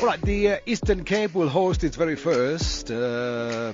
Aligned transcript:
All 0.00 0.08
right, 0.08 0.20
the 0.22 0.48
uh, 0.52 0.56
Eastern 0.66 1.02
Cape 1.04 1.34
will 1.34 1.48
host 1.48 1.82
its 1.84 1.96
very 1.96 2.14
first 2.14 2.88
uh, 2.90 3.72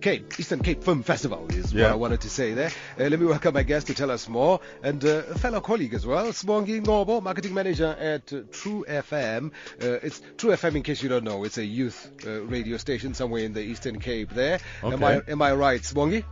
Cape 0.00 0.38
Eastern 0.38 0.60
Cape 0.60 0.82
Film 0.82 1.02
Festival. 1.02 1.46
Is 1.50 1.72
Yeah. 1.72 1.84
what 1.84 1.92
I 1.92 1.94
wanted 1.96 2.20
to 2.22 2.30
say 2.30 2.54
there. 2.54 2.70
Uh, 2.98 3.04
let 3.04 3.18
me 3.20 3.26
welcome 3.26 3.52
my 3.54 3.62
guest 3.62 3.86
to 3.88 3.94
tell 3.94 4.10
us 4.10 4.26
more, 4.28 4.60
and 4.82 5.04
uh, 5.04 5.22
a 5.30 5.38
fellow 5.38 5.60
colleague 5.60 5.92
as 5.92 6.06
well, 6.06 6.26
Smongi 6.32 6.82
Ngobo, 6.82 7.22
marketing 7.22 7.52
manager 7.52 7.94
at 7.98 8.26
Tru 8.52 8.84
FM. 8.88 9.50
Uh, 9.82 9.98
it's 10.02 10.22
Tru 10.38 10.50
FM, 10.50 10.76
in 10.76 10.82
case 10.82 11.02
you 11.02 11.08
don't 11.10 11.24
know, 11.24 11.44
it's 11.44 11.58
a 11.58 11.64
youth 11.64 12.10
uh, 12.26 12.42
radio 12.44 12.78
station 12.78 13.12
somewhere 13.12 13.42
in 13.42 13.52
the 13.52 13.60
Eastern 13.62 14.00
Cape. 14.00 14.30
There, 14.30 14.60
am 14.82 15.04
I 15.04 15.20
am 15.28 15.42
I 15.42 15.52
right, 15.54 15.80
Smongi? 15.82 16.24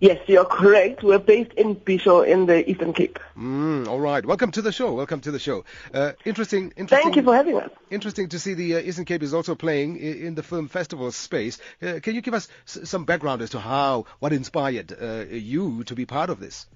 Yes, 0.00 0.18
you're 0.26 0.46
correct. 0.46 1.02
We're 1.02 1.18
based 1.18 1.52
in 1.52 1.76
Bisho 1.76 2.26
in 2.26 2.46
the 2.46 2.68
Eastern 2.68 2.94
Cape. 2.94 3.18
Mm, 3.38 3.86
all 3.86 4.00
right, 4.00 4.24
welcome 4.24 4.50
to 4.52 4.62
the 4.62 4.72
show. 4.72 4.94
Welcome 4.94 5.20
to 5.20 5.30
the 5.30 5.38
show. 5.38 5.66
Uh, 5.92 6.12
interesting, 6.24 6.72
interesting. 6.78 7.02
Thank 7.04 7.16
you 7.16 7.22
for 7.22 7.34
having 7.36 7.56
us. 7.56 7.70
Interesting 7.90 8.30
to 8.30 8.38
see 8.38 8.54
the 8.54 8.76
uh, 8.76 8.78
Eastern 8.78 9.04
Cape 9.04 9.22
is 9.22 9.34
also 9.34 9.54
playing 9.54 9.96
i- 9.96 10.26
in 10.26 10.34
the 10.34 10.42
film 10.42 10.68
festival 10.68 11.12
space. 11.12 11.58
Uh, 11.82 12.00
can 12.02 12.14
you 12.14 12.22
give 12.22 12.32
us 12.32 12.48
s- 12.66 12.88
some 12.88 13.04
background 13.04 13.42
as 13.42 13.50
to 13.50 13.60
how, 13.60 14.06
what 14.20 14.32
inspired 14.32 14.90
uh, 14.98 15.26
you 15.30 15.84
to 15.84 15.94
be 15.94 16.06
part 16.06 16.30
of 16.30 16.40
this? 16.40 16.66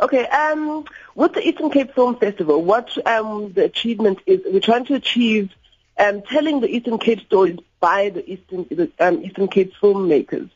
Okay, 0.00 0.26
um, 0.26 0.86
with 1.14 1.34
the 1.34 1.46
Eastern 1.46 1.70
Cape 1.70 1.94
Film 1.94 2.16
Festival, 2.16 2.64
what 2.64 2.90
um, 3.06 3.52
the 3.52 3.64
achievement 3.64 4.18
is, 4.26 4.40
we're 4.44 4.58
trying 4.58 4.86
to 4.86 4.94
achieve 4.94 5.50
um, 5.98 6.22
telling 6.22 6.60
the 6.60 6.68
Eastern 6.68 6.98
Cape 6.98 7.20
stories 7.20 7.58
by 7.78 8.08
the 8.08 8.28
Eastern, 8.28 8.66
the, 8.70 8.90
um, 8.98 9.22
Eastern 9.24 9.46
Cape 9.46 9.72
filmmakers. 9.80 10.50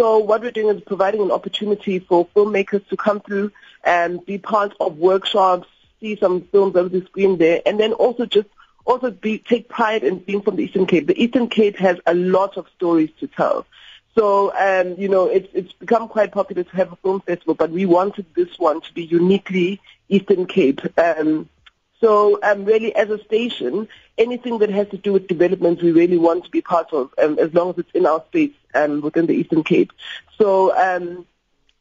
So 0.00 0.16
what 0.16 0.40
we're 0.40 0.50
doing 0.50 0.74
is 0.74 0.82
providing 0.82 1.20
an 1.20 1.30
opportunity 1.30 1.98
for 1.98 2.26
filmmakers 2.28 2.88
to 2.88 2.96
come 2.96 3.20
through 3.20 3.52
and 3.84 4.24
be 4.24 4.38
part 4.38 4.72
of 4.80 4.96
workshops, 4.96 5.68
see 6.00 6.16
some 6.16 6.40
films 6.40 6.72
that 6.72 6.84
will 6.84 7.00
be 7.00 7.04
screened 7.04 7.38
there, 7.38 7.60
and 7.66 7.78
then 7.78 7.92
also 7.92 8.24
just 8.24 8.48
also 8.86 9.10
be, 9.10 9.36
take 9.36 9.68
pride 9.68 10.02
in 10.02 10.20
being 10.20 10.40
from 10.40 10.56
the 10.56 10.64
Eastern 10.64 10.86
Cape. 10.86 11.06
The 11.06 11.22
Eastern 11.22 11.50
Cape 11.50 11.76
has 11.76 11.98
a 12.06 12.14
lot 12.14 12.56
of 12.56 12.66
stories 12.76 13.10
to 13.20 13.26
tell. 13.26 13.66
So, 14.14 14.54
um, 14.56 14.94
you 14.98 15.10
know, 15.10 15.26
it's, 15.26 15.48
it's 15.52 15.74
become 15.74 16.08
quite 16.08 16.32
popular 16.32 16.64
to 16.64 16.76
have 16.76 16.92
a 16.94 16.96
film 16.96 17.20
festival, 17.20 17.52
but 17.52 17.70
we 17.70 17.84
wanted 17.84 18.24
this 18.34 18.58
one 18.58 18.80
to 18.80 18.94
be 18.94 19.04
uniquely 19.04 19.82
Eastern 20.08 20.46
Cape. 20.46 20.80
Um, 20.98 21.46
so, 22.00 22.38
um, 22.42 22.64
really, 22.64 22.94
as 22.94 23.10
a 23.10 23.22
station, 23.24 23.86
anything 24.16 24.58
that 24.58 24.70
has 24.70 24.88
to 24.88 24.96
do 24.96 25.12
with 25.12 25.28
development, 25.28 25.82
we 25.82 25.92
really 25.92 26.16
want 26.16 26.44
to 26.44 26.50
be 26.50 26.62
part 26.62 26.92
of, 26.92 27.10
um, 27.22 27.38
as 27.38 27.52
long 27.52 27.70
as 27.70 27.78
it's 27.78 27.90
in 27.94 28.06
our 28.06 28.24
space 28.28 28.52
um, 28.74 29.02
within 29.02 29.26
the 29.26 29.34
Eastern 29.34 29.62
Cape. 29.62 29.92
So, 30.38 30.74
um, 30.76 31.26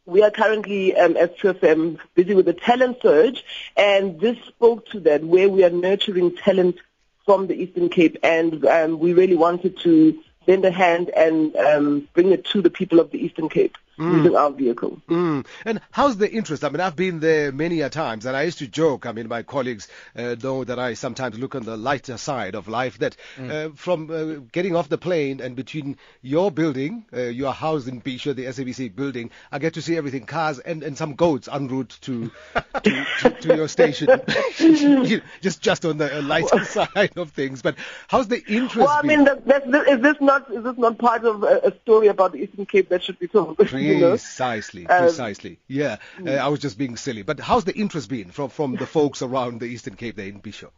we 0.05 0.21
are 0.23 0.31
currently, 0.31 0.95
um, 0.95 1.15
as 1.15 1.29
TruFM, 1.29 1.99
busy 2.15 2.33
with 2.33 2.47
the 2.47 2.53
talent 2.53 2.97
surge, 3.01 3.45
and 3.77 4.19
this 4.19 4.37
spoke 4.45 4.87
to 4.87 4.99
that, 5.01 5.23
where 5.23 5.47
we 5.47 5.63
are 5.63 5.69
nurturing 5.69 6.35
talent 6.35 6.77
from 7.25 7.47
the 7.47 7.53
Eastern 7.53 7.89
Cape, 7.89 8.17
and 8.21 8.65
um, 8.65 8.99
we 8.99 9.13
really 9.13 9.35
wanted 9.35 9.77
to 9.79 10.21
lend 10.47 10.65
a 10.65 10.71
hand 10.71 11.11
and 11.15 11.55
um, 11.55 12.07
bring 12.13 12.31
it 12.31 12.43
to 12.45 12.61
the 12.61 12.71
people 12.71 12.99
of 12.99 13.11
the 13.11 13.23
Eastern 13.23 13.47
Cape 13.47 13.77
using 13.99 14.35
our 14.35 14.51
vehicle. 14.51 15.01
Mm. 15.09 15.45
And 15.65 15.81
how's 15.91 16.17
the 16.17 16.31
interest? 16.31 16.63
I 16.63 16.69
mean, 16.69 16.79
I've 16.79 16.95
been 16.95 17.19
there 17.19 17.51
many 17.51 17.81
a 17.81 17.89
times, 17.89 18.25
and 18.25 18.35
I 18.35 18.43
used 18.43 18.59
to 18.59 18.67
joke. 18.67 19.05
I 19.05 19.11
mean, 19.11 19.27
my 19.27 19.43
colleagues 19.43 19.87
uh, 20.15 20.35
know 20.41 20.63
that 20.63 20.79
I 20.79 20.93
sometimes 20.93 21.37
look 21.37 21.55
on 21.55 21.63
the 21.63 21.77
lighter 21.77 22.17
side 22.17 22.55
of 22.55 22.67
life. 22.67 22.99
That 22.99 23.15
uh, 23.39 23.69
from 23.75 24.09
uh, 24.09 24.41
getting 24.51 24.75
off 24.75 24.89
the 24.89 24.97
plane 24.97 25.41
and 25.41 25.55
between 25.55 25.97
your 26.21 26.51
building, 26.51 27.05
uh, 27.13 27.21
you 27.21 27.47
are 27.47 27.53
in 27.87 28.01
Bisho, 28.01 28.35
the 28.35 28.45
SABC 28.45 28.95
building, 28.95 29.31
I 29.51 29.59
get 29.59 29.73
to 29.75 29.81
see 29.81 29.97
everything: 29.97 30.25
cars 30.25 30.59
and, 30.59 30.83
and 30.83 30.97
some 30.97 31.15
goats 31.15 31.47
en 31.51 31.67
route 31.67 31.97
to 32.01 32.31
to, 32.83 33.05
to, 33.19 33.29
to 33.29 33.55
your 33.55 33.67
station. 33.67 34.07
just 35.41 35.61
just 35.61 35.85
on 35.85 35.97
the 35.97 36.19
uh, 36.19 36.21
lighter 36.21 36.63
side 36.65 37.17
of 37.17 37.31
things. 37.31 37.61
But 37.61 37.75
how's 38.07 38.27
the 38.27 38.43
interest? 38.45 38.77
Well, 38.77 38.89
I 38.89 39.01
mean, 39.01 39.25
that, 39.25 39.45
that's, 39.45 39.65
is 39.65 40.01
this 40.01 40.17
not 40.19 40.51
is 40.51 40.63
this 40.63 40.77
not 40.77 40.97
part 40.97 41.25
of 41.25 41.43
a, 41.43 41.61
a 41.65 41.79
story 41.81 42.07
about 42.07 42.31
the 42.31 42.39
Eastern 42.39 42.65
Cape 42.65 42.89
that 42.89 43.03
should 43.03 43.19
be 43.19 43.27
told? 43.27 43.57
You 43.93 43.99
know? 43.99 44.09
Precisely, 44.11 44.87
Um, 44.87 45.03
precisely. 45.03 45.59
Yeah, 45.67 45.97
uh, 46.25 46.31
I 46.31 46.47
was 46.47 46.59
just 46.59 46.77
being 46.77 46.97
silly. 46.97 47.23
But 47.23 47.39
how's 47.39 47.65
the 47.65 47.75
interest 47.75 48.09
been 48.09 48.31
from 48.31 48.49
from 48.49 48.75
the 48.75 48.85
folks 48.85 49.21
around 49.21 49.59
the 49.59 49.65
Eastern 49.65 49.95
Cape 49.95 50.15
there 50.15 50.27
in 50.27 50.41
Bisho? 50.41 50.69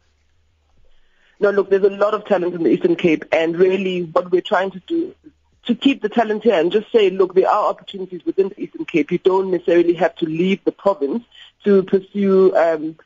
No, 1.40 1.50
look, 1.50 1.70
there's 1.70 1.82
a 1.82 1.90
lot 1.90 2.14
of 2.14 2.24
talent 2.24 2.54
in 2.54 2.62
the 2.62 2.70
Eastern 2.70 2.94
Cape, 2.96 3.24
and 3.32 3.56
really 3.56 4.02
what 4.02 4.30
we're 4.30 4.40
trying 4.40 4.70
to 4.72 4.80
do 4.86 5.14
is 5.24 5.32
to 5.66 5.74
keep 5.74 6.02
the 6.02 6.08
talent 6.08 6.42
here 6.44 6.54
and 6.54 6.72
just 6.72 6.90
say, 6.90 7.10
look, 7.10 7.34
there 7.34 7.48
are 7.48 7.68
opportunities 7.68 8.24
within 8.24 8.48
the 8.48 8.60
Eastern 8.60 8.84
Cape. 8.84 9.10
You 9.10 9.18
don't 9.18 9.50
necessarily 9.50 9.94
have 9.94 10.14
to 10.16 10.26
leave 10.26 10.62
the 10.64 10.72
province 10.72 11.24
to 11.64 11.82
pursue, 11.84 12.54
um, 12.56 12.96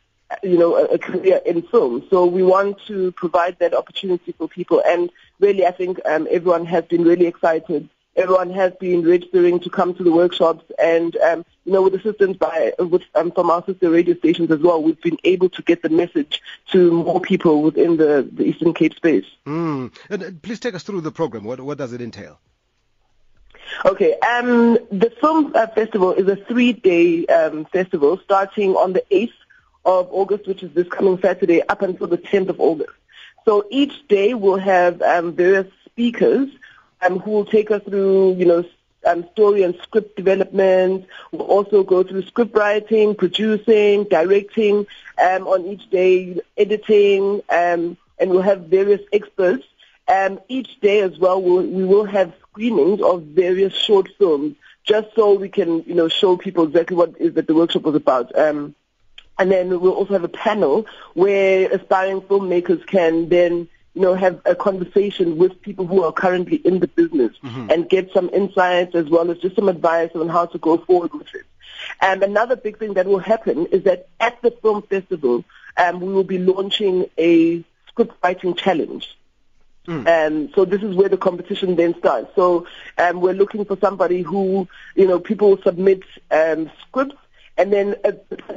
you 0.42 0.58
know, 0.58 0.76
a, 0.76 0.84
a 0.84 0.98
career 0.98 1.40
in 1.46 1.62
film. 1.62 2.04
So 2.10 2.26
we 2.26 2.42
want 2.42 2.78
to 2.86 3.12
provide 3.12 3.58
that 3.58 3.74
opportunity 3.74 4.32
for 4.32 4.48
people, 4.48 4.82
and 4.86 5.10
really, 5.40 5.66
I 5.66 5.70
think 5.70 6.00
um, 6.04 6.26
everyone 6.30 6.66
has 6.66 6.84
been 6.84 7.04
really 7.04 7.26
excited. 7.26 7.88
Everyone 8.16 8.50
has 8.50 8.72
been 8.80 9.06
registering 9.06 9.60
to 9.60 9.70
come 9.70 9.94
to 9.94 10.02
the 10.02 10.10
workshops, 10.10 10.64
and 10.78 11.14
um, 11.16 11.44
you 11.64 11.72
know, 11.72 11.82
with 11.82 11.94
assistance 11.94 12.36
by 12.36 12.72
with, 12.78 13.02
um, 13.14 13.30
from 13.30 13.50
our 13.50 13.62
sister 13.64 13.90
radio 13.90 14.16
stations 14.16 14.50
as 14.50 14.60
well, 14.60 14.82
we've 14.82 15.00
been 15.02 15.18
able 15.24 15.50
to 15.50 15.62
get 15.62 15.82
the 15.82 15.90
message 15.90 16.40
to 16.72 16.90
more 16.92 17.20
people 17.20 17.62
within 17.62 17.96
the, 17.96 18.28
the 18.32 18.44
Eastern 18.44 18.72
Cape 18.72 18.94
space. 18.94 19.26
Mm. 19.46 19.94
And, 20.08 20.22
uh, 20.22 20.30
please 20.40 20.60
take 20.60 20.74
us 20.74 20.82
through 20.82 21.02
the 21.02 21.12
program. 21.12 21.44
What 21.44 21.60
what 21.60 21.76
does 21.76 21.92
it 21.92 22.00
entail? 22.00 22.38
Okay, 23.84 24.14
um, 24.20 24.78
the 24.90 25.12
film 25.20 25.52
uh, 25.54 25.66
festival 25.66 26.12
is 26.12 26.26
a 26.28 26.36
three-day 26.36 27.26
um, 27.26 27.64
festival 27.66 28.18
starting 28.24 28.74
on 28.76 28.92
the 28.92 29.04
8th 29.10 29.32
of 29.84 30.08
August, 30.10 30.46
which 30.46 30.62
is 30.62 30.72
this 30.72 30.88
coming 30.88 31.18
Saturday, 31.20 31.62
up 31.62 31.82
until 31.82 32.06
the 32.06 32.18
10th 32.18 32.48
of 32.48 32.60
August. 32.60 32.92
So 33.44 33.66
each 33.70 34.06
day 34.08 34.34
we'll 34.34 34.58
have 34.58 35.02
um, 35.02 35.32
various 35.32 35.66
speakers 35.86 36.48
um, 37.06 37.18
who 37.18 37.30
will 37.30 37.44
take 37.44 37.70
us 37.70 37.82
through, 37.82 38.34
you 38.34 38.44
know, 38.44 38.64
um, 39.06 39.26
story 39.32 39.62
and 39.62 39.76
script 39.82 40.16
development. 40.16 41.06
We'll 41.30 41.46
also 41.46 41.82
go 41.84 42.02
through 42.02 42.26
script 42.26 42.56
writing, 42.56 43.14
producing, 43.14 44.04
directing 44.04 44.86
um, 45.22 45.46
on 45.46 45.66
each 45.66 45.88
day, 45.90 46.40
editing, 46.56 47.42
um, 47.48 47.96
and 48.18 48.30
we'll 48.30 48.42
have 48.42 48.62
various 48.62 49.00
experts. 49.12 49.64
Um, 50.08 50.40
each 50.48 50.80
day 50.80 51.00
as 51.00 51.18
well, 51.18 51.40
we'll, 51.42 51.66
we 51.66 51.84
will 51.84 52.04
have 52.04 52.32
screenings 52.50 53.00
of 53.00 53.22
various 53.22 53.74
short 53.74 54.08
films, 54.18 54.56
just 54.84 55.08
so 55.14 55.34
we 55.34 55.48
can, 55.48 55.82
you 55.84 55.94
know, 55.94 56.08
show 56.08 56.36
people 56.36 56.64
exactly 56.64 56.96
what 56.96 57.20
is 57.20 57.34
that 57.34 57.46
the 57.46 57.54
workshop 57.54 57.82
was 57.82 57.94
about. 57.94 58.36
Um, 58.36 58.74
and 59.38 59.50
then 59.50 59.68
we'll 59.80 59.92
also 59.92 60.14
have 60.14 60.24
a 60.24 60.28
panel 60.28 60.86
where 61.14 61.70
aspiring 61.70 62.22
filmmakers 62.22 62.86
can 62.86 63.28
then, 63.28 63.68
you 63.96 64.02
know, 64.02 64.14
have 64.14 64.42
a 64.44 64.54
conversation 64.54 65.38
with 65.38 65.62
people 65.62 65.86
who 65.86 66.04
are 66.04 66.12
currently 66.12 66.58
in 66.58 66.80
the 66.80 66.86
business 66.86 67.32
and 67.70 67.88
get 67.88 68.12
some 68.12 68.28
insights 68.28 68.94
as 68.94 69.08
well 69.08 69.30
as 69.30 69.38
just 69.38 69.56
some 69.56 69.70
advice 69.70 70.10
on 70.14 70.28
how 70.28 70.44
to 70.44 70.58
go 70.58 70.76
forward 70.76 71.14
with 71.14 71.34
it. 71.34 71.46
And 72.02 72.22
another 72.22 72.56
big 72.56 72.78
thing 72.78 72.92
that 72.94 73.06
will 73.06 73.18
happen 73.18 73.64
is 73.66 73.84
that 73.84 74.08
at 74.20 74.40
the 74.42 74.50
film 74.50 74.82
festival, 74.82 75.44
um, 75.78 76.00
we 76.00 76.12
will 76.12 76.24
be 76.24 76.36
launching 76.36 77.06
a 77.16 77.64
script 77.88 78.12
writing 78.22 78.54
challenge. 78.54 79.16
Um, 80.06 80.50
so 80.54 80.66
this 80.66 80.82
is 80.82 80.94
where 80.94 81.08
the 81.08 81.16
competition 81.16 81.76
then 81.76 81.94
starts. 81.98 82.34
So 82.34 82.66
um, 82.98 83.22
we're 83.22 83.32
looking 83.32 83.64
for 83.64 83.78
somebody 83.80 84.20
who, 84.20 84.68
you 84.94 85.06
know, 85.06 85.20
people 85.20 85.50
will 85.50 85.62
submit 85.62 86.02
um, 86.30 86.70
scripts, 86.82 87.16
and 87.56 87.72
then 87.72 87.96
uh, 88.04 88.12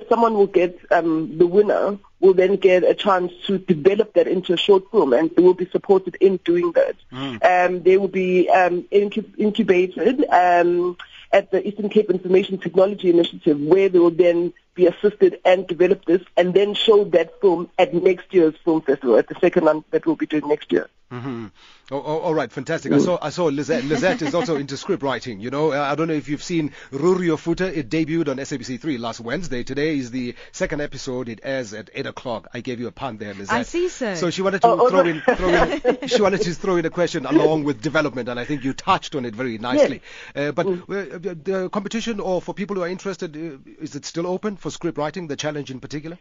someone 0.10 0.34
will 0.34 0.48
get 0.48 0.78
um, 0.92 1.38
the 1.38 1.48
winner 1.48 1.98
will 2.20 2.34
then 2.34 2.56
get 2.58 2.84
a 2.84 2.94
chance 2.94 3.32
to 3.48 3.58
develop 3.58 4.14
that 4.14 4.28
into 4.28 4.54
a 4.54 4.58
short 4.58 4.90
film, 4.92 5.14
and 5.14 5.32
they 5.36 5.42
will 5.42 5.54
be 5.54 5.70
supported 5.70 6.16
in 6.20 6.38
doing 6.38 6.74
that. 6.74 6.96
Um, 7.42 7.84
they 7.84 7.98
will 7.98 8.08
be 8.10 8.50
um, 8.50 8.84
incub- 8.92 9.38
incubated 9.38 10.26
um, 10.30 10.98
at 11.32 11.52
the 11.52 11.66
Eastern 11.66 11.90
Cape 11.90 12.10
Information 12.10 12.58
Technology 12.58 13.10
Initiative, 13.10 13.60
where 13.60 13.90
they 13.90 14.00
will 14.00 14.12
then 14.12 14.54
be 14.76 14.88
assisted 14.88 15.40
and 15.46 15.68
develop 15.68 16.06
this, 16.06 16.22
and 16.38 16.54
then 16.54 16.74
show 16.74 17.04
that 17.06 17.40
film 17.42 17.70
at 17.78 17.94
next 17.94 18.34
year's 18.34 18.56
film 18.64 18.82
festival, 18.82 19.18
at 19.18 19.28
the 19.28 19.36
second 19.40 19.66
one 19.66 19.84
that 19.92 20.06
we'll 20.06 20.16
be 20.16 20.26
doing 20.26 20.48
next 20.48 20.72
year. 20.72 20.90
Mm-hmm. 21.12 21.48
Oh, 21.92 21.98
oh, 22.06 22.20
all 22.20 22.34
right, 22.36 22.52
fantastic. 22.52 22.92
I 22.92 23.00
saw 23.00 23.18
I 23.20 23.30
saw 23.32 23.46
Lizette. 23.46 23.84
Lizette 23.84 24.22
is 24.22 24.36
also 24.36 24.56
into 24.58 24.78
script 24.78 25.02
writing. 25.02 25.40
You 25.40 25.50
know, 25.50 25.72
Uh, 25.72 25.82
I 25.82 25.96
don't 25.96 26.08
know 26.08 26.14
if 26.14 26.30
you've 26.30 26.44
seen 26.44 26.72
Rurio 26.92 27.36
Futa. 27.36 27.66
It 27.76 27.90
debuted 27.90 28.28
on 28.28 28.38
SABC3 28.38 29.00
last 29.00 29.20
Wednesday. 29.20 29.64
Today 29.64 29.98
is 29.98 30.12
the 30.12 30.36
second 30.52 30.82
episode. 30.82 31.30
It 31.30 31.40
airs 31.42 31.74
at 31.74 31.90
eight 31.96 32.06
o'clock. 32.06 32.48
I 32.54 32.62
gave 32.62 32.80
you 32.80 32.86
a 32.88 32.92
pun 32.92 33.18
there, 33.18 33.34
Lizette. 33.34 33.52
I 33.58 33.64
see, 33.64 33.90
sir. 33.90 34.16
So 34.16 34.30
she 34.30 34.44
wanted 34.44 34.62
to 34.62 34.68
Oh, 34.68 34.78
oh, 34.82 34.90
throw 34.90 35.00
in, 35.02 35.22
throw 35.22 35.50
in 35.50 36.08
she 36.08 36.22
wanted 36.22 36.42
to 36.42 36.54
throw 36.54 36.76
in 36.76 36.86
a 36.86 36.92
question 36.92 37.26
along 37.26 37.64
with 37.64 37.82
development, 37.82 38.30
and 38.30 38.40
I 38.40 38.46
think 38.46 38.64
you 38.64 38.74
touched 38.74 39.16
on 39.16 39.26
it 39.26 39.34
very 39.36 39.58
nicely. 39.58 40.04
Uh, 40.36 40.52
but 40.52 40.68
uh, 40.68 40.78
the 40.88 41.38
the 41.44 41.70
competition, 41.70 42.20
or 42.20 42.40
for 42.40 42.54
people 42.54 42.76
who 42.76 42.84
are 42.84 42.88
interested, 42.90 43.36
uh, 43.36 43.58
is 43.82 43.96
it 43.96 44.06
still 44.06 44.28
open 44.28 44.58
for 44.58 44.70
script 44.70 45.00
writing? 45.00 45.28
The 45.28 45.36
challenge 45.36 45.72
in 45.72 45.80
particular. 45.80 46.20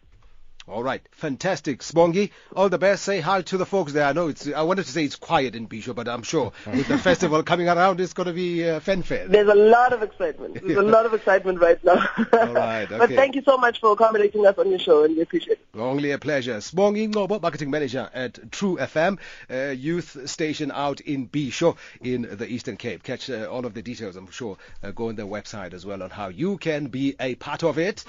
All 0.67 0.83
right, 0.83 1.01
fantastic, 1.11 1.79
Sibongi. 1.79 2.31
All 2.53 2.67
the 2.67 2.77
best. 2.77 3.03
Say 3.03 3.21
hi 3.21 3.41
to 3.43 3.57
the 3.57 3.65
folks 3.65 3.93
there. 3.93 4.05
I 4.05 4.11
know 4.11 4.27
it's. 4.27 4.51
I 4.51 4.63
wanted 4.63 4.85
to 4.85 4.91
say 4.91 5.05
it's 5.05 5.15
quiet 5.15 5.55
in 5.55 5.65
Bisho, 5.65 5.95
but 5.95 6.09
I'm 6.09 6.23
sure 6.23 6.51
with 6.65 6.89
the 6.89 6.97
festival 6.97 7.41
coming 7.43 7.69
around, 7.69 8.01
it's 8.01 8.11
going 8.11 8.27
to 8.27 8.33
be 8.33 8.67
uh, 8.69 8.81
fanfare. 8.81 9.29
There's 9.29 9.47
a 9.47 9.55
lot 9.55 9.93
of 9.93 10.03
excitement. 10.03 10.55
There's 10.61 10.77
a 10.77 10.81
lot 10.97 11.05
of 11.05 11.13
excitement 11.13 11.61
right 11.61 11.81
now. 11.85 12.05
All 12.33 12.53
right, 12.53 12.85
But 12.89 13.11
thank 13.11 13.35
you 13.35 13.43
so 13.43 13.57
much 13.57 13.79
for 13.79 13.93
accommodating 13.93 14.45
us 14.45 14.57
on 14.57 14.69
your 14.69 14.79
show, 14.79 15.05
and 15.05 15.15
we 15.15 15.21
appreciate 15.21 15.53
it. 15.59 15.79
Only 15.79 16.11
a 16.11 16.17
pleasure. 16.17 16.57
Sibongi 16.57 17.13
Ngobo, 17.13 17.41
marketing 17.41 17.71
manager 17.71 18.09
at 18.13 18.51
Tru 18.51 18.75
FM, 18.75 19.19
uh, 19.49 19.71
youth 19.71 20.29
station 20.29 20.73
out 20.73 20.99
in 20.99 21.29
Bisho 21.29 21.77
in 22.01 22.23
the 22.23 22.45
Eastern 22.45 22.75
Cape. 22.75 23.03
Catch 23.03 23.29
uh, 23.29 23.45
all 23.49 23.65
of 23.65 23.73
the 23.73 23.81
details, 23.81 24.17
I'm 24.17 24.29
sure. 24.31 24.57
Uh, 24.83 24.91
go 24.91 25.07
on 25.07 25.15
their 25.15 25.25
website 25.25 25.73
as 25.73 25.85
well 25.85 26.03
on 26.03 26.09
how 26.09 26.27
you 26.27 26.57
can 26.57 26.87
be 26.87 27.15
a 27.21 27.35
part 27.35 27.63
of 27.63 27.77
it. 27.77 28.03